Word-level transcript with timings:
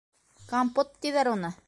Компот 0.53 0.97
тиҙәр 1.05 1.33
уны. 1.37 1.57